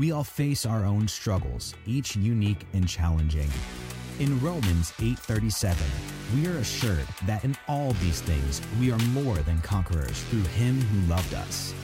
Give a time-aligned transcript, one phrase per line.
[0.00, 3.50] We all face our own struggles, each unique and challenging.
[4.18, 5.76] In Romans 8:37,
[6.34, 10.80] we are assured that in all these things we are more than conquerors through him
[10.80, 11.74] who loved us.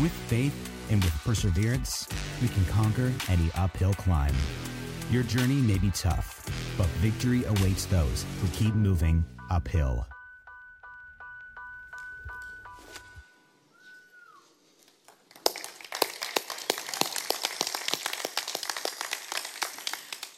[0.00, 0.54] With faith
[0.90, 2.06] and with perseverance,
[2.40, 4.36] we can conquer any uphill climb.
[5.10, 6.46] Your journey may be tough,
[6.78, 10.06] but victory awaits those who keep moving uphill.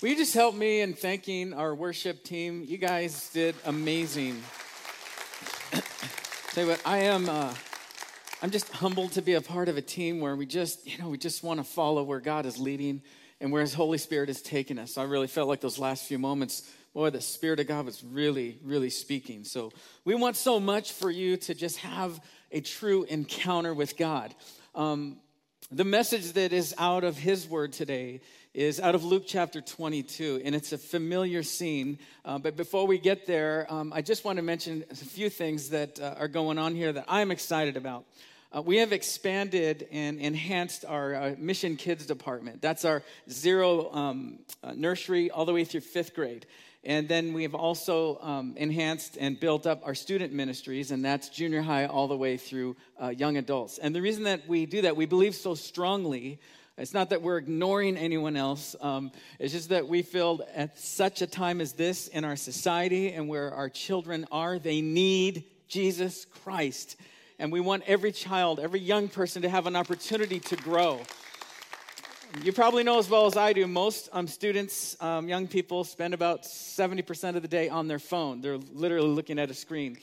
[0.00, 2.64] Will you just help me in thanking our worship team?
[2.64, 4.40] You guys did amazing.
[6.52, 7.28] Tell you what, I am.
[7.28, 7.52] Uh,
[8.40, 11.08] I'm just humbled to be a part of a team where we just, you know,
[11.08, 13.02] we just want to follow where God is leading
[13.40, 14.96] and where His Holy Spirit has taken us.
[14.98, 18.60] I really felt like those last few moments, boy, the Spirit of God was really,
[18.62, 19.42] really speaking.
[19.42, 19.72] So
[20.04, 22.20] we want so much for you to just have
[22.52, 24.32] a true encounter with God.
[24.76, 25.16] Um,
[25.72, 28.20] the message that is out of His Word today
[28.54, 31.98] is out of Luke chapter 22, and it's a familiar scene.
[32.24, 35.70] Uh, but before we get there, um, I just want to mention a few things
[35.70, 38.04] that uh, are going on here that I'm excited about.
[38.50, 42.62] Uh, we have expanded and enhanced our uh, Mission Kids department.
[42.62, 46.46] That's our zero um, uh, nursery all the way through fifth grade.
[46.84, 51.28] And then we have also um, enhanced and built up our student ministries, and that's
[51.28, 53.76] junior high all the way through uh, young adults.
[53.76, 56.40] And the reason that we do that, we believe so strongly
[56.78, 58.76] it's not that we're ignoring anyone else.
[58.80, 63.12] Um, it's just that we feel at such a time as this in our society
[63.12, 66.96] and where our children are, they need Jesus Christ.
[67.40, 71.00] And we want every child, every young person to have an opportunity to grow.
[72.42, 76.14] You probably know as well as I do, most um, students, um, young people, spend
[76.14, 78.40] about 70% of the day on their phone.
[78.40, 79.96] They're literally looking at a screen.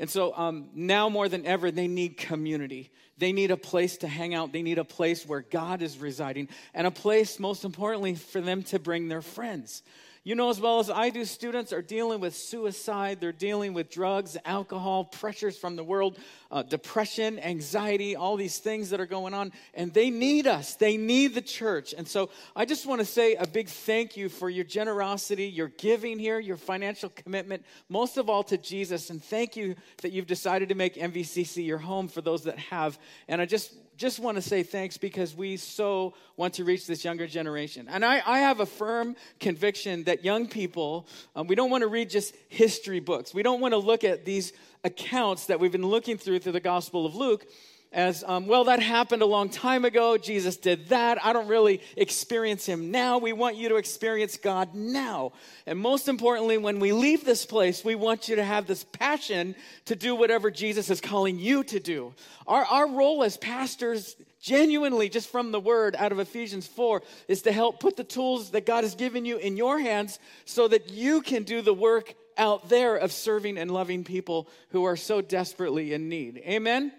[0.00, 2.90] And so um, now more than ever, they need community.
[3.18, 4.50] They need a place to hang out.
[4.50, 8.62] They need a place where God is residing, and a place, most importantly, for them
[8.64, 9.82] to bring their friends.
[10.22, 13.88] You know, as well as I do, students are dealing with suicide, they're dealing with
[13.88, 16.18] drugs, alcohol, pressures from the world,
[16.50, 20.74] uh, depression, anxiety, all these things that are going on, and they need us.
[20.74, 21.94] They need the church.
[21.96, 25.68] And so I just want to say a big thank you for your generosity, your
[25.68, 29.08] giving here, your financial commitment, most of all to Jesus.
[29.08, 32.98] And thank you that you've decided to make MVCC your home for those that have.
[33.26, 37.04] And I just just want to say thanks because we so want to reach this
[37.04, 37.86] younger generation.
[37.86, 41.06] And I, I have a firm conviction that young people,
[41.36, 43.34] um, we don't want to read just history books.
[43.34, 46.60] We don't want to look at these accounts that we've been looking through through the
[46.60, 47.44] Gospel of Luke
[47.92, 50.16] as um, well that happened a long time ago.
[50.16, 51.24] Jesus did that.
[51.24, 53.18] I don't really experience him now.
[53.18, 55.32] We want you to experience god now.
[55.66, 59.56] And most importantly when we leave this place we want you to have this passion
[59.86, 62.14] to do whatever jesus is calling you to do.
[62.46, 67.42] Our, our role as pastors genuinely just from the word out of ephesians 4 is
[67.42, 70.90] to help put the tools that god has given you in your hands so that
[70.90, 75.20] you can do the work out there of serving and loving people who are so
[75.20, 76.38] desperately in need.
[76.38, 76.92] Amen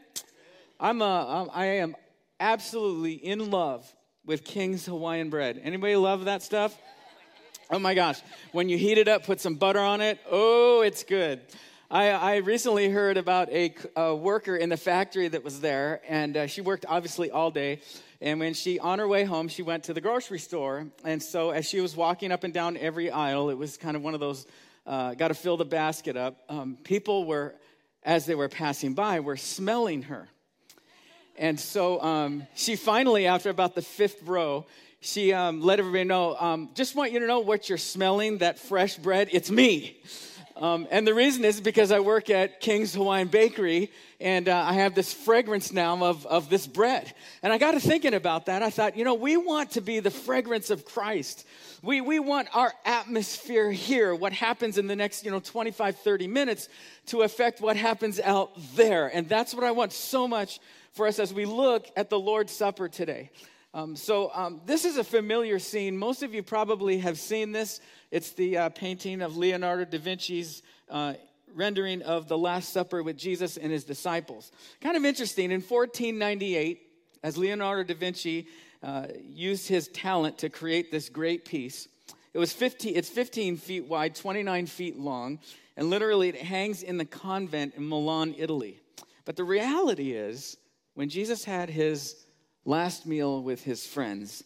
[0.84, 1.96] I'm a, I am
[2.40, 3.88] absolutely in love
[4.26, 5.62] with King's Hawaiian bread.
[5.64, 6.76] Anybody love that stuff?
[7.70, 8.20] Oh my gosh.
[8.52, 10.18] When you heat it up, put some butter on it.
[10.32, 11.40] Oh, it's good.
[11.92, 16.36] I, I recently heard about a, a, worker in the factory that was there, and
[16.36, 17.82] uh, she worked obviously all day.
[18.20, 20.88] And when she, on her way home, she went to the grocery store.
[21.06, 24.02] And so as she was walking up and down every aisle, it was kind of
[24.02, 24.48] one of those,
[24.88, 26.38] uh, got to fill the basket up.
[26.50, 27.54] Um, people were,
[28.02, 30.28] as they were passing by, were smelling her.
[31.42, 34.68] And so um, she finally, after about the fifth row,
[35.00, 38.60] she um, let everybody know, um, just want you to know what you're smelling, that
[38.60, 40.00] fresh bread, it's me.
[40.56, 44.74] Um, and the reason is because I work at King's Hawaiian Bakery, and uh, I
[44.74, 47.14] have this fragrance now of, of this bread.
[47.42, 48.62] And I got to thinking about that.
[48.62, 51.48] I thought, you know, we want to be the fragrance of Christ.
[51.82, 56.28] We, we want our atmosphere here, what happens in the next, you know, 25, 30
[56.28, 56.70] minutes,
[57.08, 59.08] to affect what happens out there.
[59.08, 60.60] And that's what I want so much
[60.92, 63.32] for us as we look at the Lord's Supper today.
[63.74, 65.98] Um, so, um, this is a familiar scene.
[65.98, 67.80] Most of you probably have seen this.
[68.12, 71.14] It's the uh, painting of Leonardo da Vinci's uh,
[71.56, 74.52] rendering of the Last Supper with Jesus and his disciples.
[74.82, 75.46] Kind of interesting.
[75.46, 76.82] In 1498,
[77.24, 78.48] as Leonardo da Vinci
[78.84, 81.88] uh, used his talent to create this great piece,
[82.34, 85.40] it was 15, it's 15 feet wide, 29 feet long,
[85.78, 88.80] and literally it hangs in the convent in Milan, Italy.
[89.24, 90.58] But the reality is,
[90.96, 92.26] when Jesus had his
[92.66, 94.44] last meal with his friends,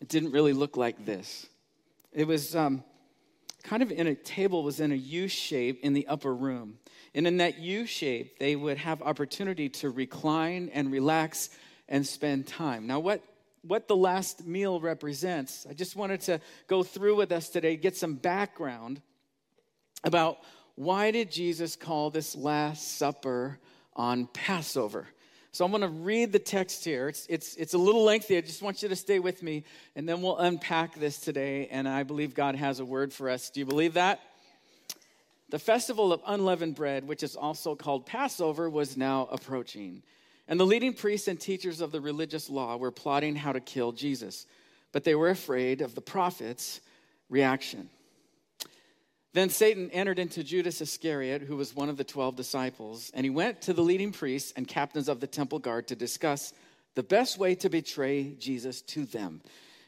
[0.00, 1.46] it didn't really look like this.
[2.12, 2.84] It was um,
[3.62, 6.78] kind of in a table was in a U shape in the upper room.
[7.14, 11.50] And in that U shape, they would have opportunity to recline and relax
[11.88, 12.86] and spend time.
[12.86, 13.22] Now, what
[13.62, 15.66] what the last meal represents.
[15.68, 19.00] I just wanted to go through with us today, get some background
[20.04, 20.38] about
[20.74, 23.58] why did Jesus call this Last Supper
[23.94, 25.06] on Passover?
[25.54, 27.08] So I'm going to read the text here.
[27.08, 28.38] It's, it's, it's a little lengthy.
[28.38, 29.64] I just want you to stay with me,
[29.94, 31.68] and then we'll unpack this today.
[31.70, 33.50] And I believe God has a word for us.
[33.50, 34.20] Do you believe that?
[35.50, 40.02] The festival of unleavened bread, which is also called Passover, was now approaching.
[40.48, 43.92] And the leading priests and teachers of the religious law were plotting how to kill
[43.92, 44.46] Jesus,
[44.90, 46.80] but they were afraid of the prophets'
[47.28, 47.90] reaction.
[49.34, 53.30] Then Satan entered into Judas Iscariot, who was one of the 12 disciples, and he
[53.30, 56.52] went to the leading priests and captains of the temple guard to discuss
[56.94, 59.40] the best way to betray Jesus to them.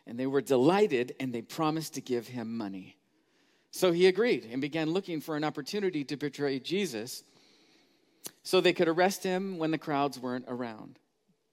[0.06, 2.96] And they were delighted and they promised to give him money.
[3.70, 7.23] So he agreed and began looking for an opportunity to betray Jesus
[8.43, 10.99] so they could arrest him when the crowds weren't around.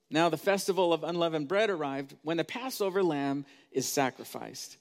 [0.09, 4.77] Now, the festival of unleavened bread arrived when the Passover lamb is sacrificed.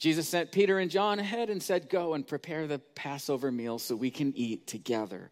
[0.00, 3.94] Jesus sent Peter and John ahead and said, Go and prepare the Passover meal so
[3.94, 5.30] we can eat together.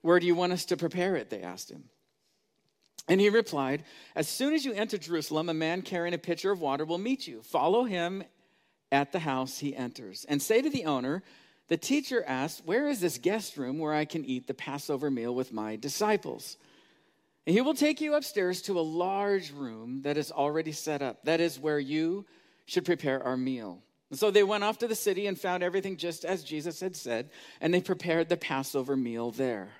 [0.00, 1.28] Where do you want us to prepare it?
[1.28, 1.84] They asked him.
[3.08, 3.84] And he replied,
[4.16, 7.28] As soon as you enter Jerusalem, a man carrying a pitcher of water will meet
[7.28, 7.42] you.
[7.42, 8.24] Follow him
[8.90, 11.22] at the house he enters, and say to the owner,
[11.68, 15.34] The teacher asked, Where is this guest room where I can eat the Passover meal
[15.34, 16.56] with my disciples?
[17.46, 21.22] And he will take you upstairs to a large room that is already set up.
[21.24, 22.24] That is where you
[22.64, 23.82] should prepare our meal.
[24.10, 26.94] And so they went off to the city and found everything just as Jesus had
[26.94, 27.30] said,
[27.60, 29.70] and they prepared the Passover meal there.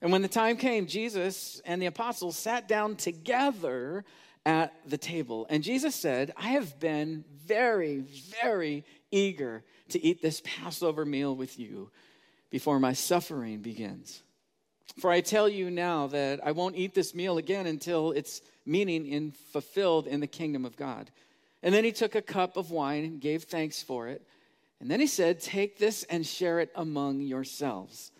[0.00, 4.04] And when the time came, Jesus and the apostles sat down together
[4.46, 5.46] at the table.
[5.50, 8.04] And Jesus said, I have been very,
[8.42, 11.90] very eager to eat this Passover meal with you
[12.48, 14.22] before my suffering begins.
[14.98, 19.06] For I tell you now that I won't eat this meal again until its meaning
[19.06, 21.10] is fulfilled in the kingdom of God.
[21.62, 24.26] And then he took a cup of wine and gave thanks for it.
[24.80, 28.12] And then he said, Take this and share it among yourselves.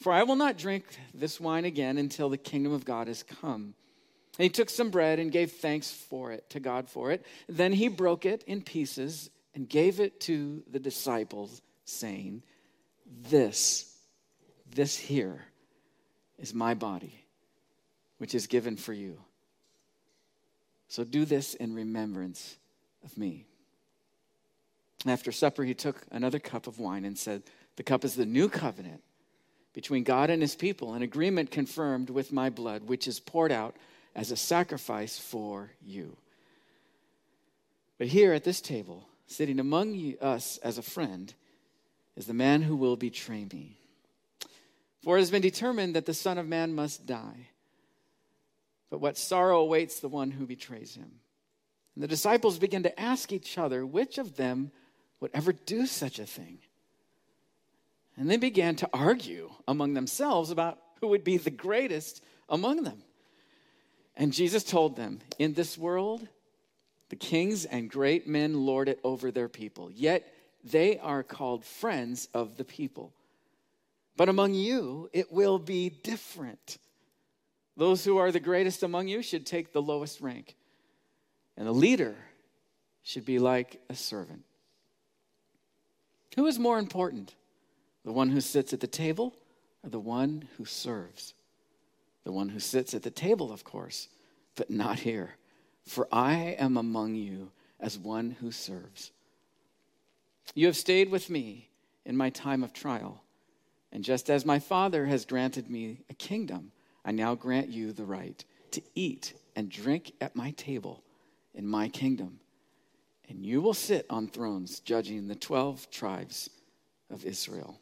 [0.00, 0.84] For I will not drink
[1.14, 3.74] this wine again until the kingdom of God has come.
[4.38, 7.24] And he took some bread and gave thanks for it to God for it.
[7.48, 12.42] Then he broke it in pieces and gave it to the disciples, saying,
[13.28, 13.96] This,
[14.74, 15.44] this here
[16.38, 17.24] is my body,
[18.18, 19.20] which is given for you.
[20.88, 22.56] So do this in remembrance
[23.04, 23.46] of me.
[25.06, 27.42] After supper, he took another cup of wine and said,
[27.76, 29.02] The cup is the new covenant
[29.72, 33.76] between God and his people, an agreement confirmed with my blood, which is poured out
[34.14, 36.16] as a sacrifice for you.
[37.98, 41.32] But here at this table, sitting among us as a friend,
[42.16, 43.78] is the man who will betray me.
[45.02, 47.48] For it has been determined that the Son of Man must die.
[48.90, 51.12] But what sorrow awaits the one who betrays him.
[51.94, 54.70] And the disciples began to ask each other which of them
[55.20, 56.58] would ever do such a thing.
[58.16, 63.02] And they began to argue among themselves about who would be the greatest among them.
[64.16, 66.26] And Jesus told them, In this world,
[67.08, 70.26] the kings and great men lord it over their people, yet
[70.64, 73.12] they are called friends of the people.
[74.16, 76.78] But among you, it will be different.
[77.76, 80.56] Those who are the greatest among you should take the lowest rank
[81.56, 82.16] and a leader
[83.02, 84.44] should be like a servant.
[86.36, 87.34] Who is more important,
[88.04, 89.34] the one who sits at the table
[89.84, 91.34] or the one who serves?
[92.24, 94.08] The one who sits at the table, of course,
[94.54, 95.36] but not here.
[95.84, 99.10] For I am among you as one who serves.
[100.54, 101.68] You have stayed with me
[102.04, 103.22] in my time of trial,
[103.90, 106.72] and just as my Father has granted me a kingdom,
[107.04, 111.02] I now grant you the right to eat and drink at my table
[111.54, 112.40] in my kingdom,
[113.28, 116.50] and you will sit on thrones judging the 12 tribes
[117.10, 117.78] of Israel.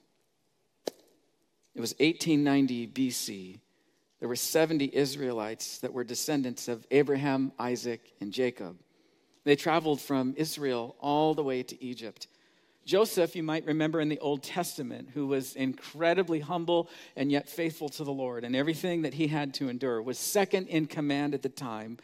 [1.74, 3.60] It was 1890 BC.
[4.18, 8.76] There were 70 Israelites that were descendants of Abraham, Isaac, and Jacob.
[9.44, 12.26] They traveled from Israel all the way to Egypt.
[12.84, 17.88] Joseph, you might remember in the Old Testament, who was incredibly humble and yet faithful
[17.90, 21.42] to the Lord, and everything that he had to endure, was second in command at
[21.42, 21.98] the time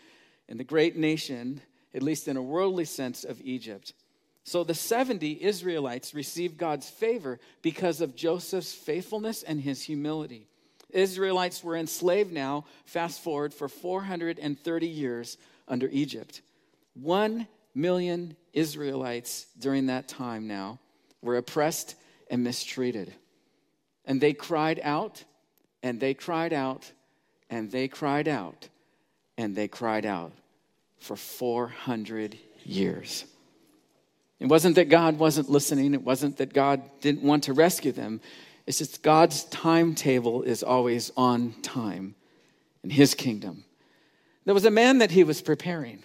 [0.48, 1.60] in the great nation,
[1.94, 3.92] at least in a worldly sense, of Egypt.
[4.44, 10.46] So the 70 Israelites received God's favor because of Joseph's faithfulness and his humility.
[10.90, 15.36] Israelites were enslaved now, fast forward, for 430 years
[15.66, 16.42] under Egypt.
[16.94, 20.78] One million Israelites during that time now
[21.22, 21.96] were oppressed
[22.30, 23.12] and mistreated.
[24.04, 25.24] And they cried out,
[25.82, 26.92] and they cried out,
[27.50, 28.68] and they cried out
[29.36, 30.32] and they cried out
[30.98, 33.24] for 400 years.
[34.38, 38.20] It wasn't that God wasn't listening, it wasn't that God didn't want to rescue them.
[38.66, 42.16] It's just God's timetable is always on time
[42.82, 43.64] in his kingdom.
[44.44, 46.02] There was a man that he was preparing,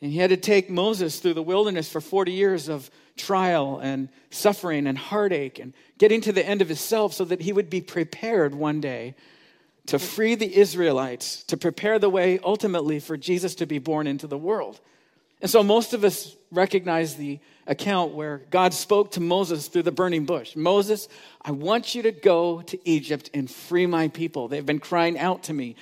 [0.00, 4.08] and he had to take Moses through the wilderness for 40 years of trial and
[4.30, 7.80] suffering and heartache and getting to the end of himself so that he would be
[7.80, 9.14] prepared one day
[9.88, 14.26] to free the Israelites, to prepare the way ultimately for Jesus to be born into
[14.26, 14.80] the world.
[15.40, 19.92] And so most of us recognize the account where God spoke to Moses through the
[19.92, 21.08] burning bush Moses,
[21.42, 24.48] I want you to go to Egypt and free my people.
[24.48, 25.76] They've been crying out to me.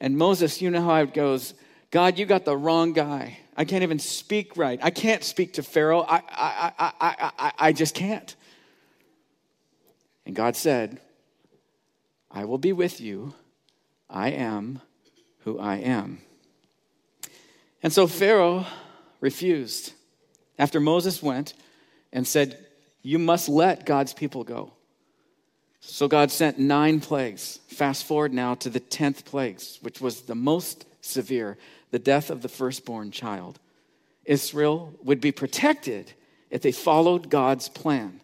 [0.00, 1.54] And Moses, you know how it goes
[1.90, 3.38] God, you got the wrong guy.
[3.56, 4.78] I can't even speak right.
[4.82, 6.02] I can't speak to Pharaoh.
[6.02, 8.36] I, I, I, I, I, I just can't.
[10.26, 11.00] And God said,
[12.30, 13.34] I will be with you.
[14.10, 14.80] I am
[15.40, 16.20] who I am.
[17.82, 18.66] And so Pharaoh
[19.20, 19.92] refused
[20.58, 21.54] after Moses went
[22.12, 22.66] and said,
[23.02, 24.72] You must let God's people go.
[25.80, 27.60] So God sent nine plagues.
[27.68, 31.56] Fast forward now to the 10th plagues, which was the most severe
[31.90, 33.58] the death of the firstborn child.
[34.24, 36.12] Israel would be protected
[36.50, 38.20] if they followed God's plan.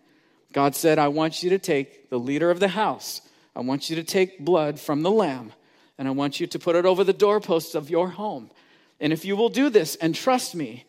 [0.53, 3.21] God said, I want you to take the leader of the house,
[3.57, 5.53] I want you to take blood from the lamb,
[5.99, 8.51] and I want you to put it over the doorposts of your home.
[9.01, 10.85] And if you will do this and trust me,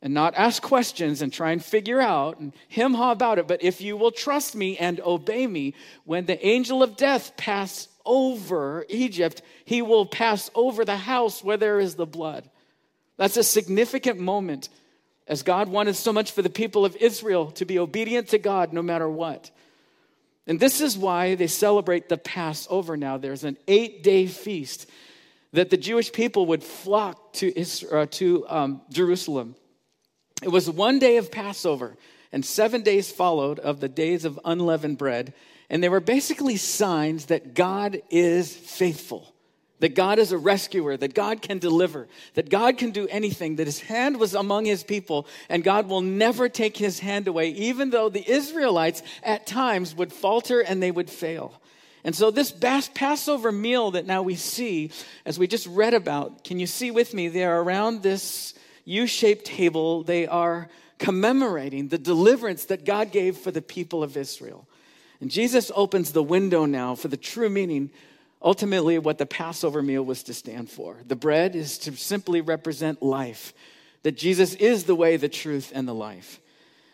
[0.00, 3.48] and not ask questions and try and figure out and him haw about it.
[3.48, 5.74] But if you will trust me and obey me,
[6.04, 11.56] when the angel of death pass over Egypt, he will pass over the house where
[11.56, 12.48] there is the blood.
[13.16, 14.68] That's a significant moment
[15.26, 18.72] as God wanted so much for the people of Israel to be obedient to God
[18.72, 19.50] no matter what.
[20.48, 23.18] And this is why they celebrate the Passover now.
[23.18, 24.90] There's an eight day feast
[25.52, 29.54] that the Jewish people would flock to, Israel, uh, to um, Jerusalem
[30.42, 31.96] it was one day of Passover,
[32.32, 35.34] and seven days followed of the days of unleavened bread.
[35.70, 39.34] And they were basically signs that God is faithful,
[39.80, 43.66] that God is a rescuer, that God can deliver, that God can do anything, that
[43.66, 47.90] his hand was among his people, and God will never take his hand away, even
[47.90, 51.60] though the Israelites at times would falter and they would fail.
[52.04, 54.90] And so, this Passover meal that now we see,
[55.26, 57.28] as we just read about, can you see with me?
[57.28, 58.54] They are around this
[58.84, 60.68] U shaped table, they are
[60.98, 64.66] commemorating the deliverance that God gave for the people of Israel.
[65.20, 67.90] And Jesus opens the window now for the true meaning,
[68.42, 70.96] ultimately, what the Passover meal was to stand for.
[71.06, 73.52] The bread is to simply represent life,
[74.02, 76.40] that Jesus is the way, the truth, and the life.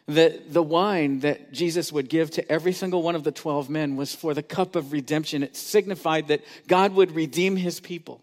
[0.07, 3.97] That the wine that Jesus would give to every single one of the 12 men
[3.97, 5.43] was for the cup of redemption.
[5.43, 8.21] It signified that God would redeem his people.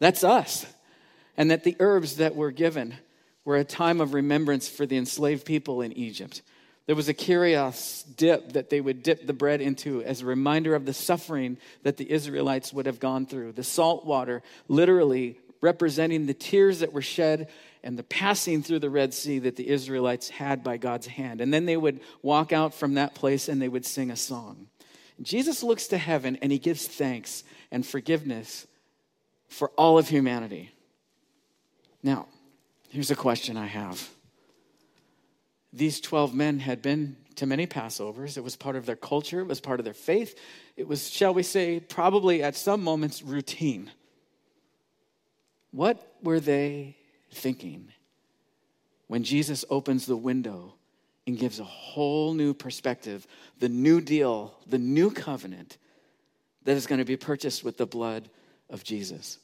[0.00, 0.66] That's us
[1.36, 2.94] and that the herbs that were given
[3.44, 6.42] were a time of remembrance for the enslaved people in Egypt.
[6.86, 10.74] There was a kyrios dip that they would dip the bread into as a reminder
[10.74, 13.52] of the suffering that the Israelites would have gone through.
[13.52, 17.48] The salt water, literally representing the tears that were shed
[17.84, 21.40] and the passing through the Red Sea that the Israelites had by God's hand.
[21.40, 24.66] And then they would walk out from that place and they would sing a song.
[25.20, 28.66] Jesus looks to heaven and he gives thanks and forgiveness
[29.48, 30.70] for all of humanity.
[32.02, 32.26] Now,
[32.88, 34.10] here's a question I have.
[35.72, 38.36] These 12 men had been to many Passovers.
[38.36, 40.38] It was part of their culture, it was part of their faith.
[40.76, 43.90] It was, shall we say, probably at some moments routine.
[45.70, 46.96] What were they
[47.32, 47.88] thinking
[49.06, 50.74] when Jesus opens the window
[51.26, 53.26] and gives a whole new perspective,
[53.58, 55.78] the new deal, the new covenant
[56.64, 58.28] that is going to be purchased with the blood
[58.68, 59.38] of Jesus?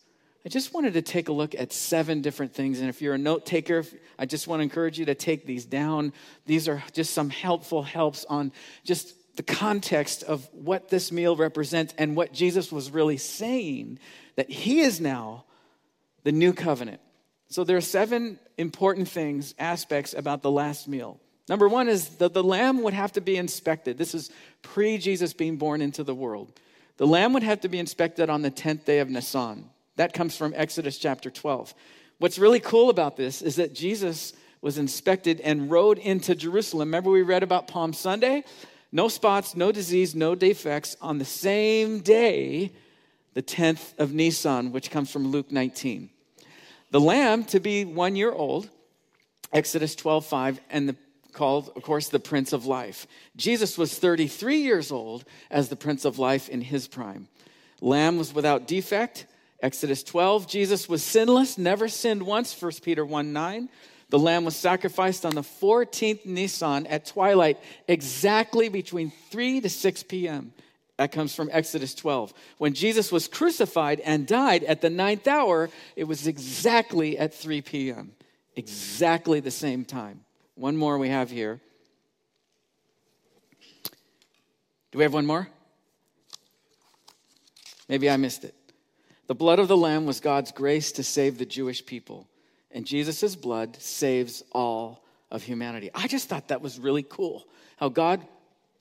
[0.48, 2.80] I just wanted to take a look at seven different things.
[2.80, 3.84] And if you're a note taker,
[4.18, 6.14] I just want to encourage you to take these down.
[6.46, 8.52] These are just some helpful helps on
[8.82, 13.98] just the context of what this meal represents and what Jesus was really saying
[14.36, 15.44] that he is now
[16.24, 17.02] the new covenant.
[17.50, 21.20] So there are seven important things, aspects about the last meal.
[21.50, 23.98] Number one is that the lamb would have to be inspected.
[23.98, 24.30] This is
[24.62, 26.58] pre Jesus being born into the world.
[26.96, 29.68] The lamb would have to be inspected on the 10th day of Nisan.
[29.98, 31.74] That comes from Exodus chapter 12.
[32.18, 36.88] What's really cool about this is that Jesus was inspected and rode into Jerusalem.
[36.88, 38.44] Remember, we read about Palm Sunday?
[38.92, 42.72] No spots, no disease, no defects on the same day,
[43.34, 46.10] the 10th of Nisan, which comes from Luke 19.
[46.92, 48.70] The lamb to be one year old,
[49.52, 50.96] Exodus 12 5, and the
[51.32, 53.08] called, of course, the Prince of Life.
[53.36, 57.26] Jesus was 33 years old as the Prince of Life in his prime.
[57.80, 59.26] Lamb was without defect,
[59.60, 63.68] Exodus 12, Jesus was sinless, never sinned once, 1 Peter 1 9.
[64.10, 70.02] The lamb was sacrificed on the 14th Nisan at twilight, exactly between 3 to 6
[70.04, 70.52] p.m.
[70.96, 72.32] That comes from Exodus 12.
[72.58, 77.60] When Jesus was crucified and died at the ninth hour, it was exactly at 3
[77.62, 78.12] p.m.,
[78.56, 80.24] exactly the same time.
[80.54, 81.60] One more we have here.
[84.90, 85.48] Do we have one more?
[87.88, 88.54] Maybe I missed it.
[89.28, 92.26] The blood of the Lamb was God's grace to save the Jewish people,
[92.72, 95.90] and Jesus' blood saves all of humanity.
[95.94, 98.26] I just thought that was really cool how God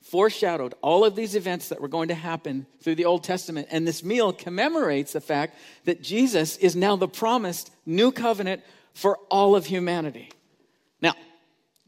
[0.02, 3.68] foreshadowed all of these events that were going to happen through the Old Testament.
[3.70, 8.62] And this meal commemorates the fact that Jesus is now the promised new covenant
[8.94, 10.30] for all of humanity.
[11.02, 11.14] Now,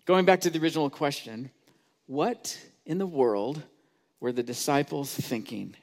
[0.04, 1.50] going back to the original question,
[2.06, 3.62] what in the world
[4.20, 5.76] were the disciples thinking?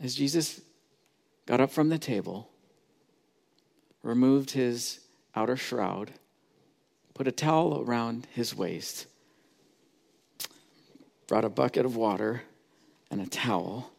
[0.00, 0.60] As Jesus
[1.46, 2.50] got up from the table,
[4.02, 5.00] removed his
[5.34, 6.12] outer shroud,
[7.14, 9.06] put a towel around his waist,
[11.26, 12.42] brought a bucket of water
[13.10, 13.90] and a towel.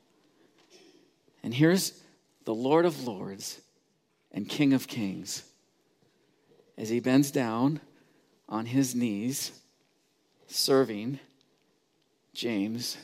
[1.44, 2.04] And here's
[2.46, 3.62] the Lord of Lords
[4.32, 5.44] and King of Kings
[6.78, 7.80] as he bends down
[8.48, 9.52] on his knees,
[10.48, 11.20] serving
[12.34, 12.98] James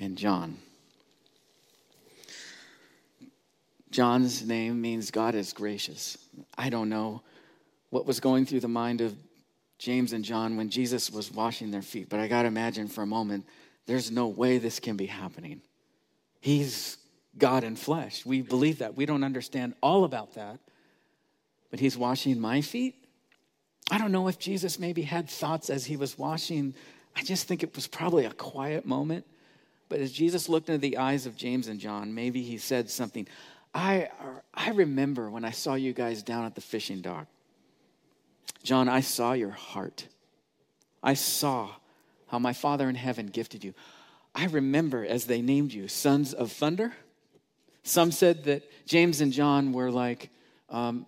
[0.00, 0.58] and John.
[3.90, 6.18] John's name means God is gracious.
[6.58, 7.22] I don't know
[7.90, 9.16] what was going through the mind of
[9.78, 13.02] James and John when Jesus was washing their feet, but I got to imagine for
[13.02, 13.46] a moment
[13.86, 15.60] there's no way this can be happening.
[16.40, 16.98] He's
[17.38, 18.24] God in flesh.
[18.24, 18.96] We believe that.
[18.96, 20.58] We don't understand all about that,
[21.70, 22.94] but He's washing my feet.
[23.90, 26.74] I don't know if Jesus maybe had thoughts as He was washing.
[27.14, 29.24] I just think it was probably a quiet moment.
[29.88, 33.28] But as Jesus looked into the eyes of James and John, maybe He said something.
[33.76, 34.08] I,
[34.54, 37.26] I remember when I saw you guys down at the fishing dock.
[38.62, 40.08] John, I saw your heart.
[41.02, 41.68] I saw
[42.28, 43.74] how my Father in heaven gifted you.
[44.34, 46.94] I remember as they named you sons of thunder.
[47.82, 50.30] Some said that James and John were like
[50.70, 51.04] um,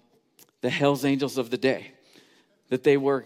[0.60, 1.92] the Hells Angels of the day,
[2.68, 3.24] that they were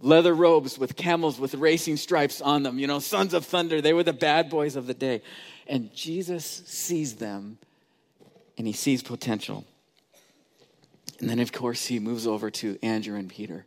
[0.00, 3.80] leather robes with camels with racing stripes on them, you know, sons of thunder.
[3.80, 5.22] They were the bad boys of the day.
[5.68, 7.58] And Jesus sees them
[8.56, 9.64] and he sees potential.
[11.20, 13.66] And then, of course, he moves over to Andrew and Peter.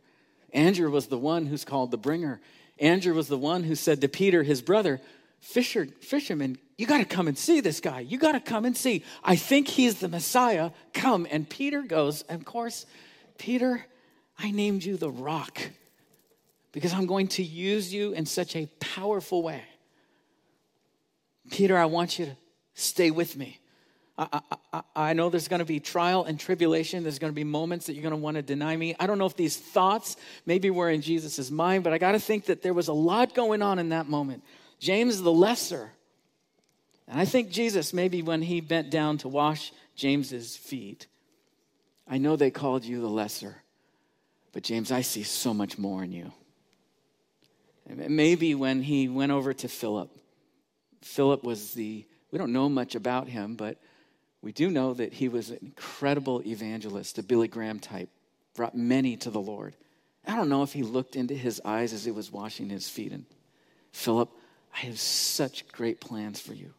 [0.52, 2.40] Andrew was the one who's called the bringer.
[2.78, 5.00] Andrew was the one who said to Peter, his brother,
[5.40, 8.00] Fisher, fisherman, you got to come and see this guy.
[8.00, 9.04] You got to come and see.
[9.22, 10.70] I think he's the Messiah.
[10.92, 11.26] Come.
[11.30, 12.86] And Peter goes, of course,
[13.38, 13.84] Peter,
[14.38, 15.60] I named you the rock
[16.72, 19.62] because I'm going to use you in such a powerful way.
[21.50, 22.36] Peter, I want you to
[22.74, 23.58] stay with me.
[24.18, 24.40] I,
[24.72, 27.04] I, I, know there's going to be trial and tribulation.
[27.04, 28.96] There's going to be moments that you're going to want to deny me.
[28.98, 32.18] I don't know if these thoughts maybe were in Jesus' mind, but I got to
[32.18, 34.42] think that there was a lot going on in that moment.
[34.80, 35.92] James the lesser.
[37.06, 41.06] And I think Jesus, maybe when he bent down to wash James's feet,
[42.08, 43.62] I know they called you the lesser,
[44.52, 46.32] but James, I see so much more in you.
[47.86, 50.10] Maybe when he went over to Philip,
[51.02, 53.78] Philip was the, we don't know much about him, but
[54.42, 58.08] we do know that he was an incredible evangelist, a Billy Graham type,
[58.54, 59.74] brought many to the Lord.
[60.26, 63.12] I don't know if he looked into his eyes as he was washing his feet
[63.12, 63.24] and,
[63.92, 64.30] Philip,
[64.74, 66.74] I have such great plans for you.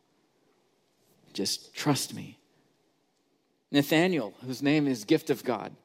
[1.33, 2.37] Just trust me.
[3.71, 5.75] Nathaniel, whose name is Gift of God,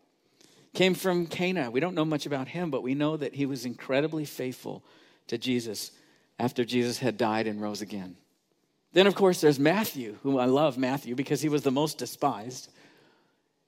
[0.75, 1.71] came from Cana.
[1.71, 4.85] We don't know much about him, but we know that he was incredibly faithful
[5.29, 5.91] to Jesus
[6.39, 8.17] after Jesus had died and rose again.
[8.95, 12.71] Then, of course, there's Matthew, whom I love Matthew because he was the most despised.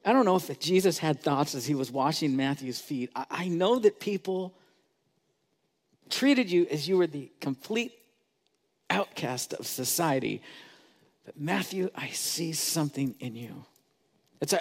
[0.04, 3.10] I don't know if Jesus had thoughts as he was washing Matthew's feet.
[3.14, 4.54] I know that people
[6.08, 7.92] treated you as you were the complete
[8.88, 10.42] outcast of society.
[11.24, 13.64] But Matthew, I see something in you.
[14.40, 14.60] It's a,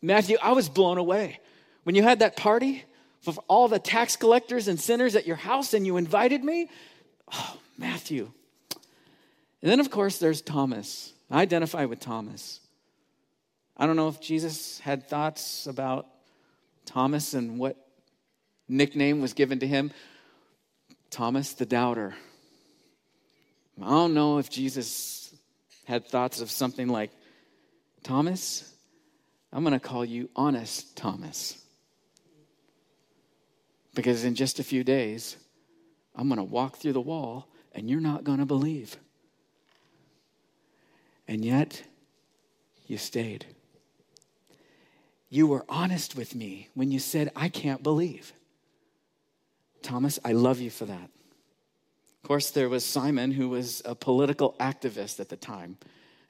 [0.00, 1.40] Matthew, I was blown away.
[1.82, 2.84] When you had that party
[3.20, 6.70] for all the tax collectors and sinners at your house and you invited me,
[7.32, 8.30] oh, Matthew,
[9.64, 11.14] and then, of course, there's Thomas.
[11.30, 12.60] I identify with Thomas.
[13.78, 16.06] I don't know if Jesus had thoughts about
[16.84, 17.78] Thomas and what
[18.68, 19.90] nickname was given to him
[21.08, 22.14] Thomas the Doubter.
[23.82, 25.34] I don't know if Jesus
[25.86, 27.10] had thoughts of something like
[28.02, 28.70] Thomas,
[29.50, 31.56] I'm going to call you Honest Thomas.
[33.94, 35.38] Because in just a few days,
[36.14, 38.98] I'm going to walk through the wall and you're not going to believe.
[41.26, 41.82] And yet,
[42.86, 43.46] you stayed.
[45.30, 48.32] You were honest with me when you said, I can't believe.
[49.82, 51.10] Thomas, I love you for that.
[52.22, 55.76] Of course, there was Simon, who was a political activist at the time.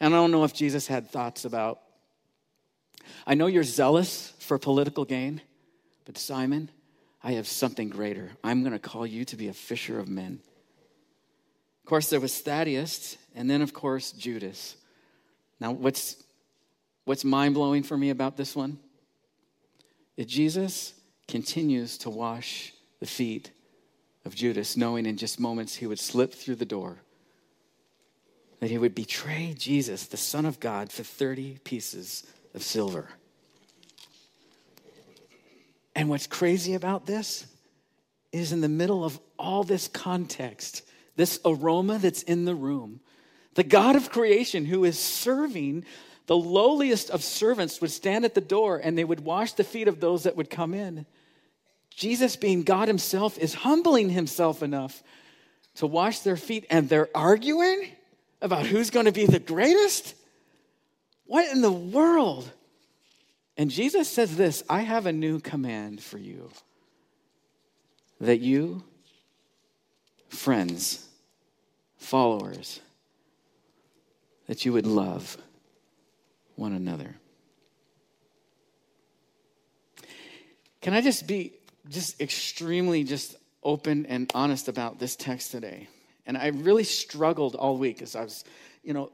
[0.01, 1.81] And I don't know if Jesus had thoughts about,
[3.27, 5.41] I know you're zealous for political gain,
[6.05, 6.71] but Simon,
[7.23, 8.33] I have something greater.
[8.43, 10.41] I'm going to call you to be a fisher of men.
[11.83, 14.77] Of course, there was Thaddeus, and then, of course, Judas.
[15.61, 16.23] Now, what's,
[17.05, 18.79] what's mind blowing for me about this one?
[20.17, 20.95] That Jesus
[21.29, 23.51] continues to wash the feet
[24.25, 26.99] of Judas, knowing in just moments he would slip through the door,
[28.61, 33.09] that he would betray Jesus, the Son of God, for 30 pieces of silver.
[35.95, 37.47] And what's crazy about this
[38.33, 40.83] is in the middle of all this context,
[41.17, 43.01] this aroma that's in the room,
[43.55, 45.85] the God of creation who is serving
[46.27, 49.89] the lowliest of servants would stand at the door and they would wash the feet
[49.89, 51.07] of those that would come in.
[51.91, 55.03] Jesus, being God Himself, is humbling Himself enough
[55.77, 57.91] to wash their feet, and they're arguing
[58.41, 60.15] about who's going to be the greatest?
[61.27, 62.51] What in the world?
[63.57, 66.51] And Jesus says this I have a new command for you
[68.21, 68.83] that you,
[70.29, 71.07] friends,
[71.97, 72.81] followers,
[74.47, 75.37] that you would love
[76.57, 77.17] one another.
[80.81, 81.55] Can I just be
[81.91, 85.89] just extremely just open and honest about this text today.
[86.27, 88.45] And I really struggled all week as I was,
[88.83, 89.11] you know,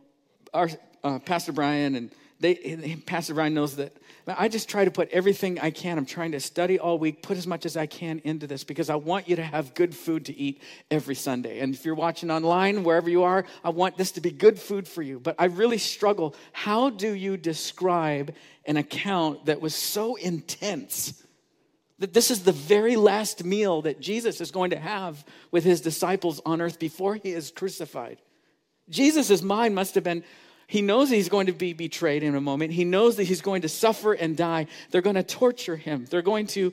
[0.53, 0.69] our
[1.03, 3.95] uh, Pastor Brian and they, Pastor Brian knows that
[4.27, 5.99] I just try to put everything I can.
[5.99, 8.89] I'm trying to study all week, put as much as I can into this because
[8.89, 11.61] I want you to have good food to eat every Sunday.
[11.61, 14.89] And if you're watching online, wherever you are, I want this to be good food
[14.89, 15.21] for you.
[15.21, 16.35] But I really struggle.
[16.53, 21.23] How do you describe an account that was so intense?
[21.99, 25.83] That this is the very last meal that Jesus is going to have with his
[25.83, 28.19] disciples on earth before he is crucified.
[28.89, 30.25] Jesus' mind must have been,
[30.71, 32.73] he knows he's going to be betrayed in a moment.
[32.73, 34.69] He knows that he's going to suffer and die.
[34.93, 36.07] They're going to torture him.
[36.09, 36.73] They're going to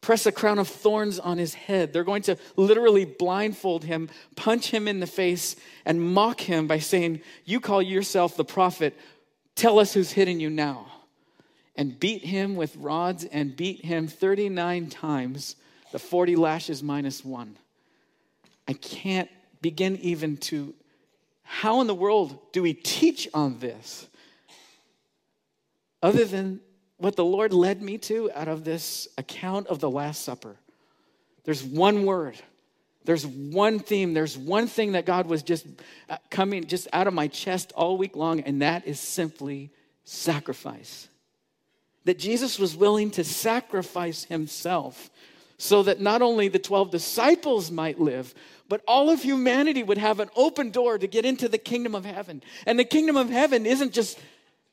[0.00, 1.92] press a crown of thorns on his head.
[1.92, 6.80] They're going to literally blindfold him, punch him in the face, and mock him by
[6.80, 8.98] saying, You call yourself the prophet.
[9.54, 10.86] Tell us who's hitting you now
[11.76, 15.54] and beat him with rods and beat him 39 times,
[15.92, 17.56] the 40 lashes minus one.
[18.66, 19.30] I can't
[19.62, 20.74] begin even to.
[21.48, 24.06] How in the world do we teach on this?
[26.02, 26.60] Other than
[26.98, 30.56] what the Lord led me to out of this account of the Last Supper.
[31.44, 32.36] There's one word.
[33.04, 34.14] There's one theme.
[34.14, 35.66] There's one thing that God was just
[36.10, 39.70] uh, coming just out of my chest all week long, and that is simply
[40.04, 41.08] sacrifice
[42.04, 45.10] that Jesus was willing to sacrifice himself
[45.58, 48.32] so that not only the 12 disciples might live,
[48.68, 52.04] but all of humanity would have an open door to get into the kingdom of
[52.04, 52.42] heaven.
[52.64, 54.18] And the kingdom of heaven isn't just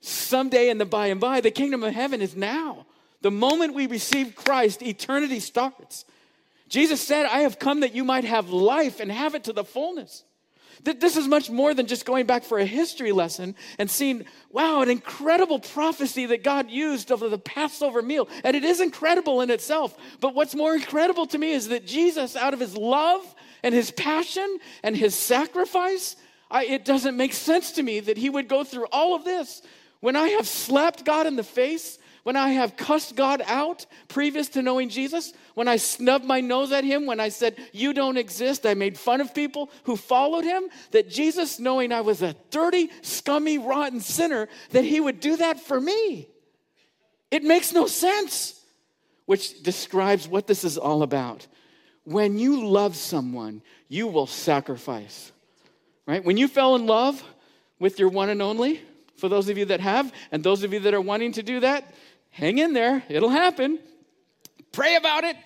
[0.01, 2.85] someday in the by and by, the kingdom of heaven is now.
[3.21, 6.05] The moment we receive Christ, eternity starts.
[6.69, 9.63] Jesus said, I have come that you might have life and have it to the
[9.63, 10.23] fullness.
[10.83, 14.81] This is much more than just going back for a history lesson and seeing, wow,
[14.81, 18.27] an incredible prophecy that God used over the Passover meal.
[18.43, 19.97] And it is incredible in itself.
[20.19, 23.21] But what's more incredible to me is that Jesus, out of his love
[23.63, 26.15] and his passion and his sacrifice,
[26.51, 29.61] I, it doesn't make sense to me that he would go through all of this.
[30.01, 34.49] When I have slapped God in the face, when I have cussed God out previous
[34.49, 38.17] to knowing Jesus, when I snubbed my nose at him, when I said, You don't
[38.17, 42.35] exist, I made fun of people who followed him, that Jesus, knowing I was a
[42.49, 46.27] dirty, scummy, rotten sinner, that he would do that for me.
[47.29, 48.59] It makes no sense,
[49.27, 51.45] which describes what this is all about.
[52.05, 55.31] When you love someone, you will sacrifice,
[56.07, 56.25] right?
[56.25, 57.23] When you fell in love
[57.79, 58.81] with your one and only,
[59.17, 61.59] for those of you that have, and those of you that are wanting to do
[61.61, 61.93] that,
[62.35, 63.79] hang in there, it'll happen.
[64.71, 65.37] Pray about it.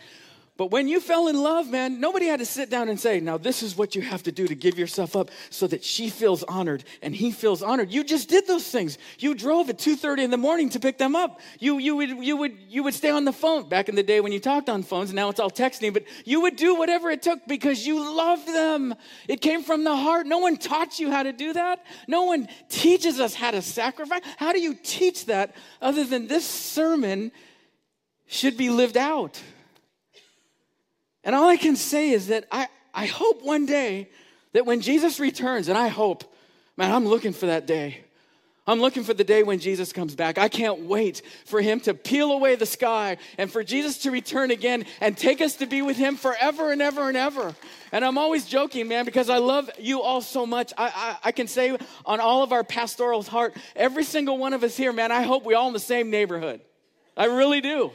[0.60, 3.38] But when you fell in love, man, nobody had to sit down and say, now
[3.38, 6.44] this is what you have to do to give yourself up so that she feels
[6.44, 7.90] honored and he feels honored.
[7.90, 8.98] You just did those things.
[9.20, 11.40] You drove at 2.30 in the morning to pick them up.
[11.60, 13.70] You, you, would, you, would, you would stay on the phone.
[13.70, 16.42] Back in the day when you talked on phones, now it's all texting, but you
[16.42, 18.94] would do whatever it took because you loved them.
[19.30, 20.28] It came from the heart.
[20.28, 21.86] No one taught you how to do that.
[22.06, 24.24] No one teaches us how to sacrifice.
[24.36, 27.32] How do you teach that other than this sermon
[28.28, 29.42] should be lived out?
[31.24, 34.10] And all I can say is that I, I hope one day
[34.54, 36.24] that when Jesus returns, and I hope,
[36.78, 38.04] man, I'm looking for that day.
[38.70, 40.38] I'm looking for the day when Jesus comes back.
[40.38, 44.52] I can't wait for him to peel away the sky and for Jesus to return
[44.52, 47.56] again and take us to be with him forever and ever and ever.
[47.92, 50.72] And I'm always joking, man, because I love you all so much.
[50.78, 54.64] I, I, I can say on all of our pastoral's heart, every single one of
[54.64, 56.62] us here, man, I hope we all in the same neighborhood.
[57.18, 57.92] I really do.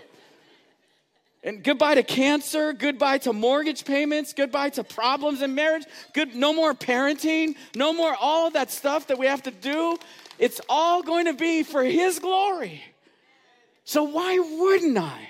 [1.44, 6.54] And goodbye to cancer, goodbye to mortgage payments, goodbye to problems in marriage, good no
[6.54, 9.98] more parenting, no more all that stuff that we have to do.
[10.38, 12.82] It's all going to be for his glory.
[13.84, 15.28] So why wouldn't I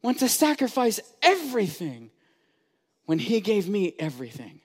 [0.00, 2.10] want to sacrifice everything
[3.06, 4.60] when he gave me everything?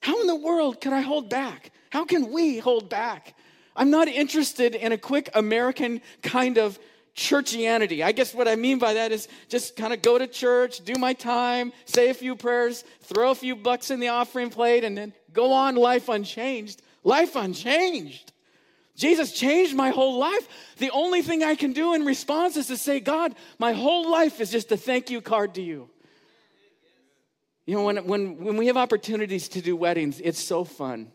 [0.00, 1.72] How in the world could I hold back?
[1.90, 3.34] How can we hold back?
[3.74, 6.78] I'm not interested in a quick American kind of
[7.16, 8.02] churchianity.
[8.02, 10.94] I guess what I mean by that is just kind of go to church, do
[10.94, 14.96] my time, say a few prayers, throw a few bucks in the offering plate, and
[14.96, 16.82] then go on life unchanged.
[17.02, 18.32] Life unchanged.
[18.96, 20.46] Jesus changed my whole life.
[20.76, 24.40] The only thing I can do in response is to say, God, my whole life
[24.40, 25.88] is just a thank you card to you.
[27.64, 31.12] You know, when, when, when we have opportunities to do weddings, it's so fun.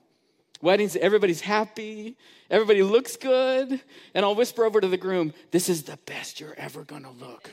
[0.62, 2.16] Weddings, everybody's happy,
[2.50, 3.80] everybody looks good,
[4.14, 7.50] and I'll whisper over to the groom, This is the best you're ever gonna look.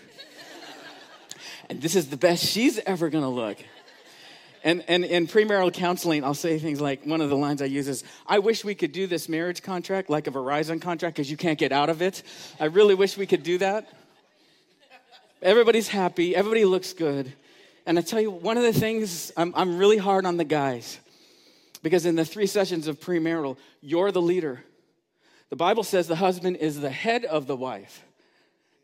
[1.68, 3.58] and this is the best she's ever gonna look.
[4.64, 7.88] And, and in premarital counseling, I'll say things like one of the lines I use
[7.88, 11.36] is, I wish we could do this marriage contract like a Verizon contract because you
[11.36, 12.22] can't get out of it.
[12.60, 13.92] I really wish we could do that.
[15.42, 17.32] Everybody's happy, everybody looks good.
[17.84, 21.00] And I tell you, one of the things, I'm, I'm really hard on the guys
[21.82, 24.64] because in the three sessions of premarital, you're the leader.
[25.50, 28.04] The Bible says the husband is the head of the wife.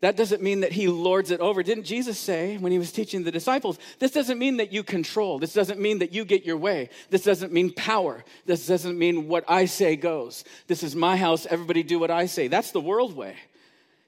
[0.01, 1.61] That doesn't mean that he lords it over.
[1.61, 5.39] Didn't Jesus say when he was teaching the disciples, this doesn't mean that you control.
[5.39, 6.89] This doesn't mean that you get your way.
[7.09, 8.23] This doesn't mean power.
[8.45, 10.45] This doesn't mean what I say goes.
[10.67, 11.45] This is my house.
[11.45, 12.47] Everybody do what I say.
[12.47, 13.35] That's the world way.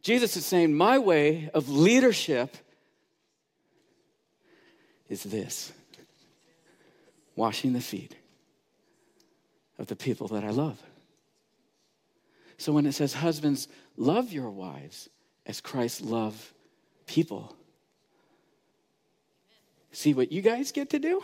[0.01, 2.55] Jesus is saying, my way of leadership
[5.09, 5.73] is this
[7.35, 8.15] washing the feet
[9.81, 10.79] of the people that I love.
[12.57, 13.67] So when it says, Husbands,
[13.97, 15.09] love your wives
[15.47, 16.39] as Christ loved
[17.07, 17.55] people,
[19.91, 21.21] see what you guys get to do?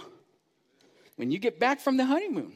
[1.15, 2.53] When you get back from the honeymoon,